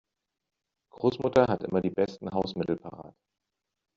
Großmutter 0.93 1.45
hat 1.45 1.61
immer 1.61 1.79
die 1.79 1.91
besten 1.91 2.31
Hausmittel 2.31 2.75
parat. 2.77 3.13